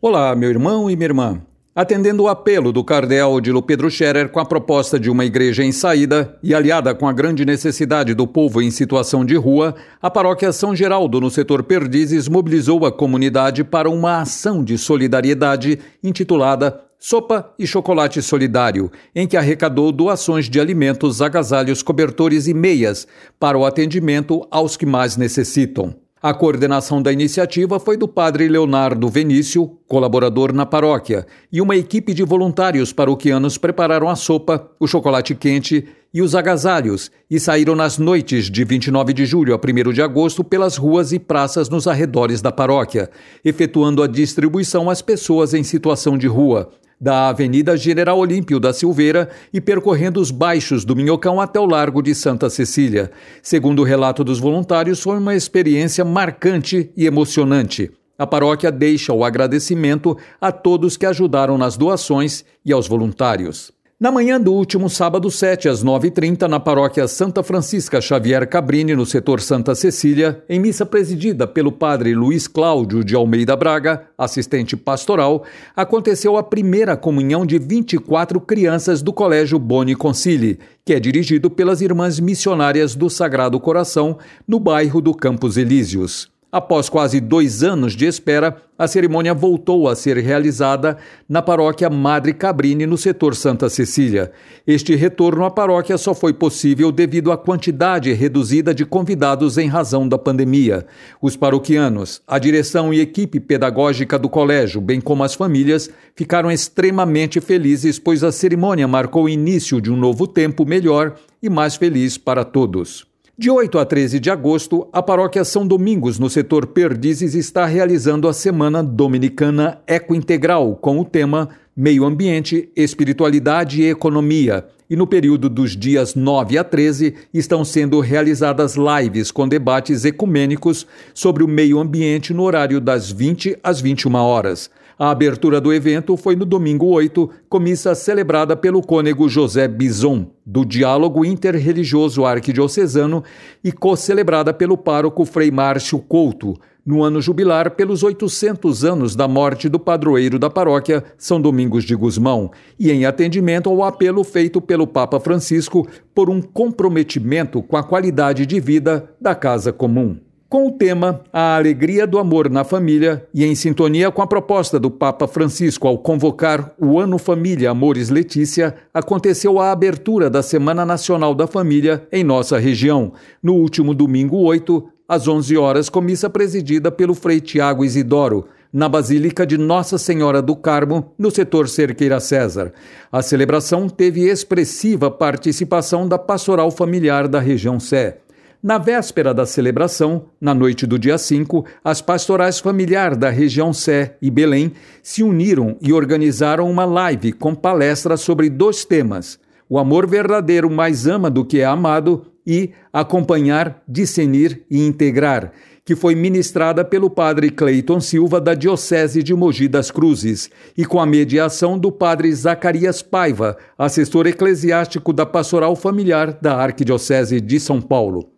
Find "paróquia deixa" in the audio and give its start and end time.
58.26-59.12